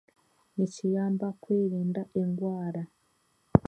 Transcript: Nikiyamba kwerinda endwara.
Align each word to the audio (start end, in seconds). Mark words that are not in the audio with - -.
Nikiyamba 0.57 1.27
kwerinda 1.41 2.01
endwara. 2.21 2.81